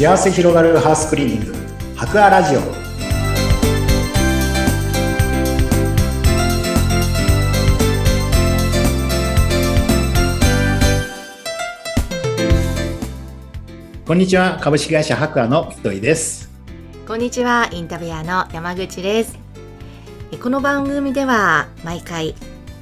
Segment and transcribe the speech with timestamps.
[0.00, 1.54] 幸せ広がるハウスクリーニング。
[1.94, 2.60] 博アラジオ。
[14.06, 14.58] こんにちは。
[14.62, 16.50] 株式会社博アの糸井です。
[17.06, 17.68] こんにちは。
[17.70, 19.38] インタビュアーの山口です。
[20.42, 22.34] この番組では毎回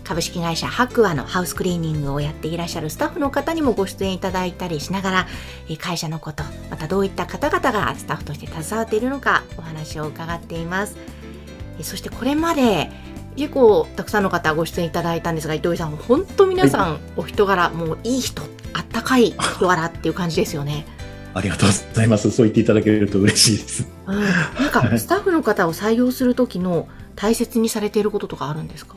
[0.09, 5.27] 株式会社白亜のハウスクリーニングをやっていらっしゃるスタッフの方にもご出演いただいたりしながら
[5.79, 10.97] 会社のことまたどういった方々がスタッフとして携わっているのかお話を伺っています。
[11.83, 12.91] そしてこれまで
[13.37, 20.87] 結構たくさんの方ご出演いただいたんですが糸井さん本当皆さんお人柄もういい人あったかい人柄っていう感じですよね。
[21.35, 22.31] ありがとうございます。
[22.31, 23.87] そう言っていただけると嬉しいです。
[24.07, 28.97] うん、なんかスタッフの方を採用する時の大切にされていることとかあるんですか？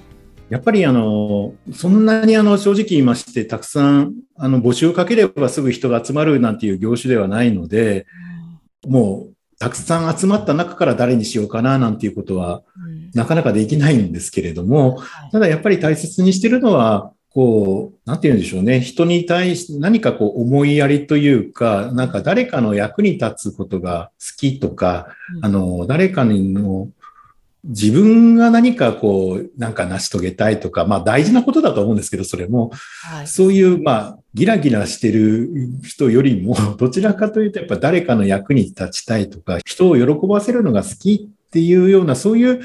[0.52, 8.06] やっぱりあの、そんなにあの、正直言いまして、たくさん、あの、募集をかければすぐ人が集まるなんていう業種ではないので、
[8.86, 12.64] もう、たくさん集まった中から誰にしようかななんていうことは、
[13.14, 18.82] なかなかできないんですけれども、ただやっぱり大切にしてるのは、こう、なんて言うんでしょうね。
[18.82, 25.08] 人に対して何かこう思いやりというか、なんか誰かの役に立つことが好きとか、
[25.42, 26.90] あの、誰かの
[27.64, 32.72] 自分が何かこう、なんか成し遂げたいとか、まあ大事なことだと思うんですけど、それも、
[33.04, 35.50] はい、そういう、まあ、ギラギラしてる
[35.84, 42.62] 人よりも、 どちらかというとやっぱ誰かの役に立ちたいとか、人を喜ばせるのが好きっていうような、そういう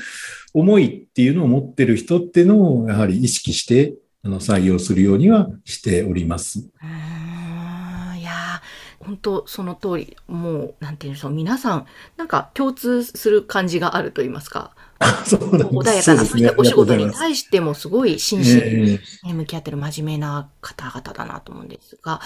[0.55, 6.67] 思いっていうのを持ってる人っていうのを、やはり意識して、あの、採用するようにはしております。
[9.07, 22.21] 本当その通りもうなんていうんでしょう皆さんなんか共通する感じがあると言いますか 穏やかな、そしてお仕事に対してもすごい真摯に向き合ってる真面目な方々だなと思うんですが、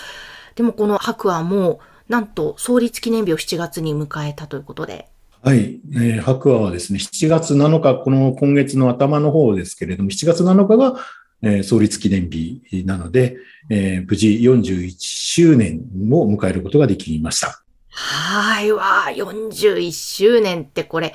[0.54, 5.08] でもこの白亜も、なんと創立記念日を7月に迎えたということで。
[5.42, 5.80] はい。
[5.94, 11.00] えー、白亜はですね、7月7日、この今月の頭の方ですけれども、7月7日が、
[11.42, 13.36] えー、創立記念日なので、
[13.70, 15.80] えー、無事41周年
[16.10, 17.62] を迎えることができました。
[17.88, 21.14] はいわ、41周年ってこれ、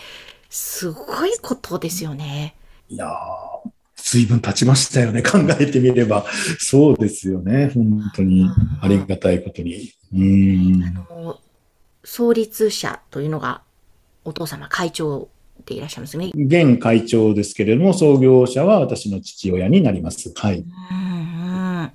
[0.57, 2.55] すごいことですよね。
[2.87, 5.21] いやー、随分経ちましたよね。
[5.21, 6.25] 考えてみれば。
[6.59, 7.71] そうですよね。
[7.73, 8.49] 本当に
[8.81, 9.91] ありがたいことに。
[10.13, 10.83] うん。
[10.85, 11.41] あの、
[12.05, 13.63] 創立者というのが
[14.23, 15.27] お父様会長
[15.65, 16.31] でいらっしゃいますね。
[16.33, 20.31] 現会長ですけれども、創業者は私の父親になります。
[20.33, 20.59] はい。
[20.59, 21.91] うんうん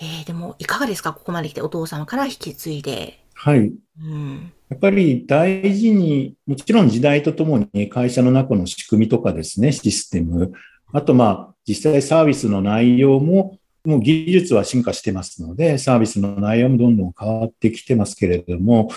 [0.00, 1.12] えー、でも、いかがですか？
[1.12, 3.20] ここまで来てお父様から引き継いで。
[3.40, 3.72] はい。
[4.00, 10.52] うん、やっぱり大事に、もちろん時代とともに会社の中の仕組みとかですね、システム、
[10.92, 18.90] あとまあ実際サービスの内容も、もう技術は進化してますので、サービスの内容もどんどん変わってきてますけれども、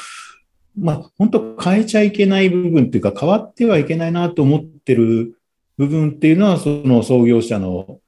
[0.75, 5.38] まあ本当変えちゃいけない部分っていうか変わってはいけないなと思ってる
[5.78, 8.00] 部分っていうのは、その創業者の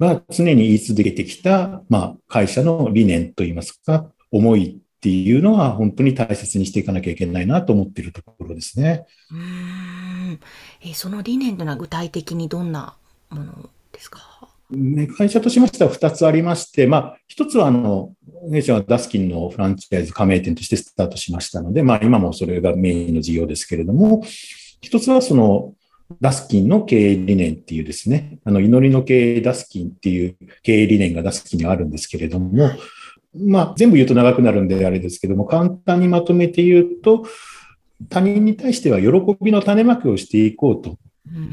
[0.00, 9.06] が常に言い続けてきた、まあ会社の理念といいますか、思いっていうのは本当に大切にしていかなきゃいけないなと思っているところですね。
[9.30, 10.40] うん
[10.82, 12.96] えその理念というのは具体的にどんな
[13.30, 14.48] ものですか？
[15.16, 18.12] 会社としましては2つありまして、まあ、1つはあの、
[18.52, 24.22] 弊社はダスキンのフランチャイズ加盟店としてスタートしましたので、まあ、今もそれがメインの事業ですけれども、
[24.82, 25.72] 1つはその、
[26.20, 32.70] ダスキンの経営理念っていうですね、あの、祈りの経営ダスキンっていう経営理念がダスキンにあるんですけれども、
[33.34, 37.24] まあ、全部言うと長くなるんであれですけども、簡単にまとめて言うと、
[38.08, 40.98] 他人に対しては喜びの種まきをしていこうと。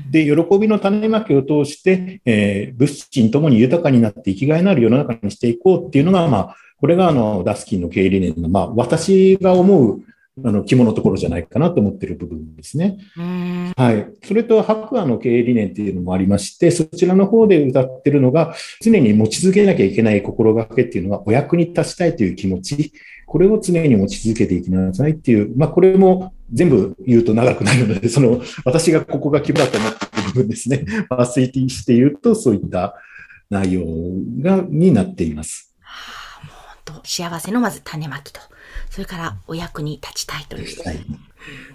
[0.09, 10.01] で、喜びの種まきを通して、えー、物心ともに豊かになって生きがいのある世の中にしていこうっていうのが、まあ、これがあの、ダスキンの経営理念の、まあ、私が思う
[10.43, 12.97] あの、肝のところじゃないかなと思っている部分ですね。
[13.77, 14.07] はい。
[14.23, 22.91] それと、白亜の経営理念っていうのもありまして、そちらの方で歌ってるのが、常に持ち続けなきゃいけない心がけっていうのは、お役に立ちたいという気持ち、
[23.25, 30.79] これを常に持ち続けていきなさいっていう、まあ、これも全部言うと長くなるので、その、私がここが肝だと思っている部分ですね。
[30.79, 32.95] ファースイティして言うと、そういった
[33.49, 33.85] 内容
[34.41, 35.74] が、になっています。
[36.93, 38.39] はあ、もう本当幸せのまず種まきと。
[38.89, 40.77] それからお役に立ちたいという。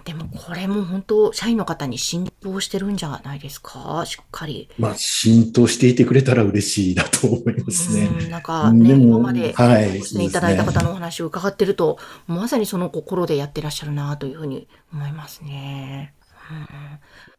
[0.03, 4.69] でもこれも本当、社員の方に浸透してるんじゃないですか、しっかり。
[4.77, 8.07] まあ、浸透していてくれたら嬉しいだと思いますね。
[8.07, 11.97] んなんかね、今までご出演いただいた方のお話を伺ってると、
[12.27, 16.13] まさにその心でやってらっしゃるなというふうに思いますね。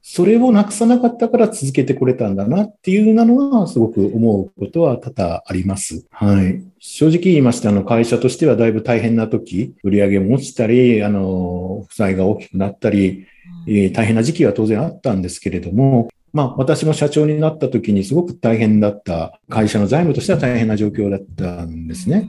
[0.05, 6.05] それをなくさなかったから続けてこれたんだなっていうのは、すごく思うことは多々あります。
[6.11, 6.61] はい。
[6.81, 13.27] 正直言いまして、あの、会社としてはだいぶ大変な時、売上も落ちたり、あの、負債が大きくなったり、
[13.69, 22.29] え大変な時期は当然あったんですけれども、まあ、私も社長になった時にすごく大変だった、会社の財務としては大変な状況だったんですね。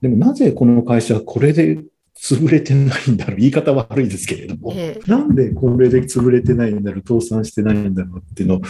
[0.00, 1.78] でもなぜこの会社はこれで
[2.20, 3.36] 潰れてないんだろう。
[3.36, 4.72] 言い方は悪いですけれども。
[4.76, 7.02] ええ、なんでこれで潰れてないんだろう。
[7.06, 8.60] 倒産してないんだろうっていうのを、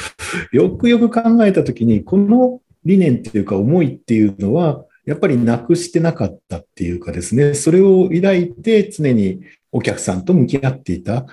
[0.53, 9.41] よくよく考えたときに、この理念っていうか思いっていうのは、やっぱりなくしてなかったっていうかですね、それを抱いて常に
[9.73, 11.27] お客さんと向き合っていた。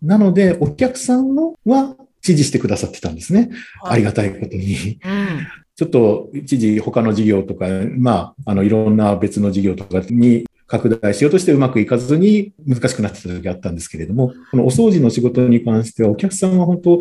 [0.00, 3.50] なので、お客さんのは支持してくださってたんですね。
[3.82, 5.00] はい、ありがたいことに。
[5.04, 7.66] うんちょっと一時他の事業とか、
[7.98, 17.00] まあ、あの、いろんな別の事業とかに拡大しようとしてうまくいかずに難しくなってた時があったんですけれども、このお掃除の仕事に関してはお客さんは本当、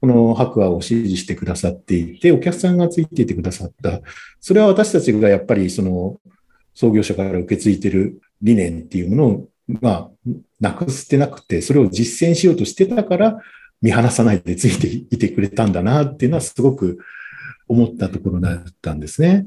[0.00, 4.00] この白亜を支持してくださっていて、お客さんがついていてくださった。
[4.40, 6.20] それは私たちがやっぱりその
[6.74, 9.48] 創業者から受け継いでる理念っていうものを、
[9.80, 10.10] まあ、
[10.60, 13.40] なくしてなくて、それを実践しようとしてたから、
[13.80, 16.98] 見放さないでついていてくれたんだなっていうのはすごく
[17.68, 19.46] 思ったところだったんですね。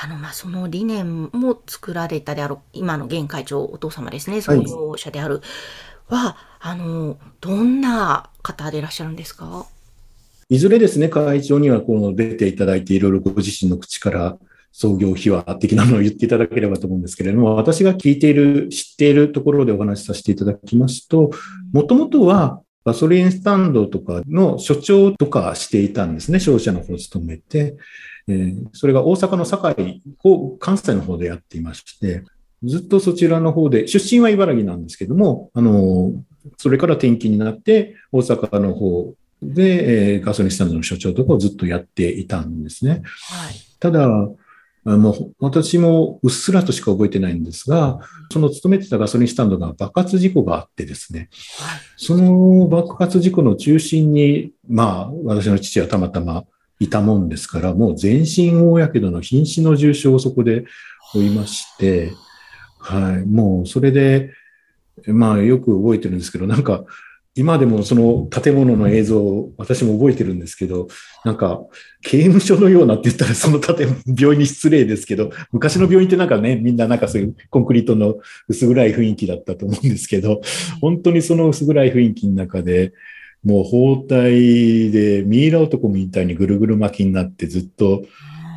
[0.00, 5.42] あの、まあ、その理念も作られたである、今の現会長、お父様ですね、創業者である、
[6.06, 9.66] はい、は、あの、どんな方でいらっしゃるんですか？
[10.48, 14.38] いずれですね、会長にはこの出ていただいて、いろいろご自身の口から
[14.70, 21.32] 創業秘話的なのを言っていただければと思うんですけれども、私が聞いている、知っているところでお話しさせていただきますと、
[21.72, 27.76] もともとはガソリンスタンドとかの所長とかしていたんですね、商社の方を務めて。
[28.28, 32.22] えー、それが大阪の堺を関西の方でやっていまして、
[32.62, 36.12] ずっとそちらの方で、出身は茨城なんですけども、あの、
[36.56, 43.02] それから転勤になって、大阪の方で、えー、ガソリンスタンドの所長とかをずっとやっていたんですね。
[43.30, 44.08] はい、ただ、
[44.84, 48.00] もう私もうっすらとしか覚えてないんですが、
[48.32, 51.28] その勤めてたガソリンスタンドが爆発事故があってですね、
[51.96, 56.44] その爆発事故の中心に、まあ、私の父はたまたま
[56.80, 60.64] いたもんですから、もう全身大やけどの瀕死の重傷をそこで
[61.12, 62.12] 負いまして、
[62.78, 64.32] はい、もうそれで、
[65.06, 66.84] まあよく覚えてるんですけど、なんか
[67.34, 70.88] 今でもその建物の映像を私も覚えてるんですけど、
[71.24, 71.60] なんか
[72.02, 78.16] 刑務所のようなって言ったらその建物、病院に失礼ですけど、昔の病院ってなんかね、みんななんかそういうコンクリートの
[78.48, 80.40] 薄暗い雰囲気だったと思うんですけど、
[80.80, 82.92] 本当にその薄暗い雰囲気の中で、
[83.44, 88.02] もう包帯でミイラ男みたいにぐるぐる巻きになってずっと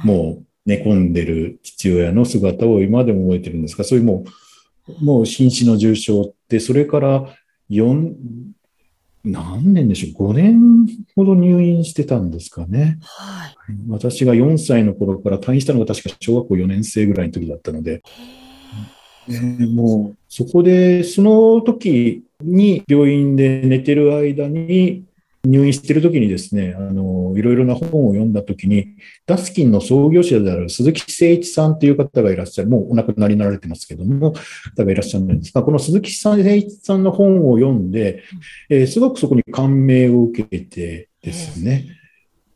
[0.04, 4.26] もう寝込んでる父親の姿を今でも覚えてるんですが、そういうも
[4.88, 7.36] う、もう瀕死の重症って、それから
[7.70, 8.14] 4、
[9.24, 13.00] 何年でしょう、5年ほど入院してたんですかね。
[13.02, 13.56] はい、
[13.88, 18.04] 私が4歳の頃から退院したのが確か小学校4年生ぐらいの時だったので、
[19.30, 25.06] えー、もうそこで、その時に病院で寝てる間に
[25.44, 28.96] 入院してる時にですね、あの、いろいろな本を読んだ時に、
[29.26, 34.34] ダスキンの創業者である鈴木誠一さんという方がいらっしゃる、もうお亡くなりになられてますけども、
[34.76, 35.52] 方がいらっしゃるんです。
[35.52, 38.24] が、この鈴木誠一さんの本を読んで、
[38.70, 41.88] えー、すごくそこに感銘を受けてですね、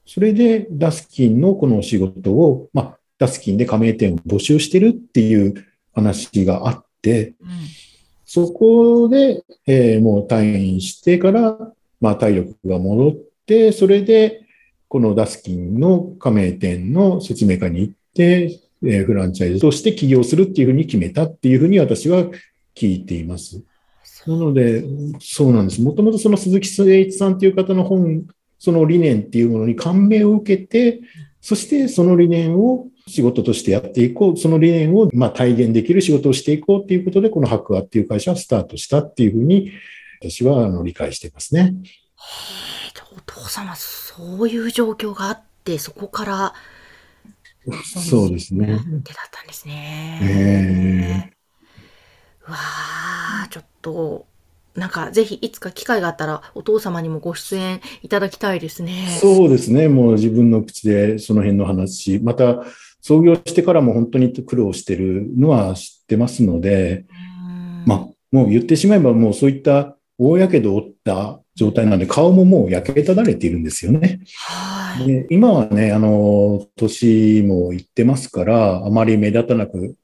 [0.05, 5.55] それでダスキンのこのお仕事を、まあ、ダスキンで加盟店を募集してるっていう
[5.95, 7.48] 話があって、うん。
[8.25, 11.58] そこで、えー、もう退院してから、
[12.01, 13.15] まあ、体力が戻っ
[13.46, 14.41] て、それで、
[14.88, 22.25] このダスキンの加盟店の説明会に行って、えー、フランチャイズとして起業するっていうふうに決めたっていうふうに私は
[22.75, 23.62] 聞いています。
[24.27, 24.84] なので、
[25.20, 25.82] そうなんです。
[25.82, 28.25] もともとその鈴木誠一さんっていう方の本、
[28.58, 31.01] その理念っていうものに感銘を受けて、
[31.41, 39.71] そしてその理念を仕事としてやっていこう、その理念をまあ体現できる仕事をしていこうっていうことで、この白亜っていう会社はスタートしたっていうふうに、
[40.21, 41.75] 私はあの理解していますね。
[43.15, 46.53] お父様、そういう状況があって、そこから、
[47.83, 48.79] そうですね。
[49.03, 50.19] 手だったんですね。
[50.24, 54.25] えー、うわあ、ちょっと、
[54.75, 59.17] なんかぜひいつか機会があったらお父様にもご出演いただきたいですね。
[59.21, 59.88] そうですね。
[59.88, 62.65] もう自分の口でその辺の話、また
[63.07, 67.05] 創業してからも本当に苦労してるのは知ってますので、
[67.85, 68.00] まあ、
[68.31, 74.21] もう言ってしまえばもうそういった大やけどを負った状態なんで、顔ももう焼けただれているんですよね。
[75.05, 79.95] で今はね、あの、年もいってますから、あまり目立たなく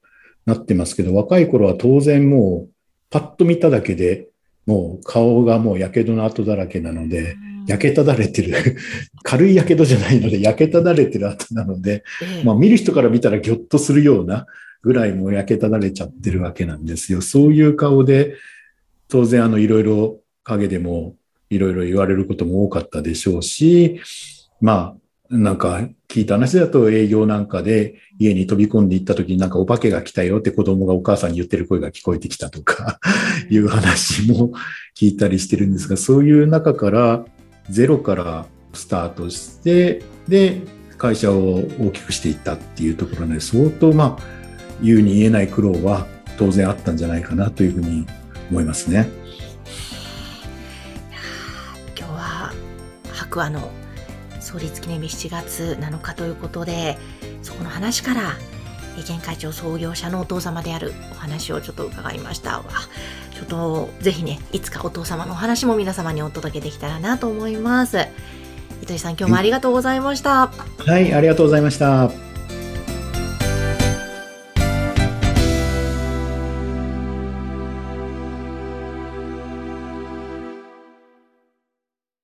[0.46, 2.74] なってますけど、若い頃は当然もう、
[3.10, 4.27] パッと見ただけで、
[4.72, 7.36] もう顔がもう火傷の跡だらけなので、
[7.68, 8.78] 焼けただれてる、
[9.22, 12.06] 軽い火傷じゃないので、焼けただれてる跡なので、
[12.46, 14.48] まあ見る人から見たらぎょっとするような
[14.82, 17.22] ぐらいもう焼けただれちゃってるわけなんですよ。
[17.22, 18.36] そういう顔で、
[19.10, 21.18] 当然あのいろいろ影でも
[21.50, 24.00] いろいろ言われることも多かったでしょうし、
[24.62, 25.00] まあ
[25.32, 33.00] なんか聞いた話だと営業なんかで家に飛び込んでいった時になんかお化けが来たよって子供がお母さんに言ってる声が聞こえてきたとか
[33.50, 34.52] いう話も
[34.94, 37.24] 聞いたりしてるんですが、そういう中から
[37.70, 40.62] ゼロからスタートして、で、
[40.98, 44.24] 会社を大きくしていったっていうところで相当まあ
[44.84, 46.08] 言うに言えない苦労は
[46.38, 48.06] 当然あったんじゃないかなというふうに
[48.52, 49.10] 思いますね。
[51.98, 52.54] 今日は
[53.14, 53.81] 白亜の
[54.51, 56.98] 創立記念日7月7日ということで
[57.41, 58.34] そこの話から
[58.98, 62.62] 現会長創業者のお父様であるお話をちょっと伺いました。
[63.34, 68.08] ちょっとぜひねいつかお父様のお話も皆様にお届けできたらなと思います。
[68.84, 70.48] 糸井さん今日もありがとうございました。
[70.48, 72.31] はいありがとうございました。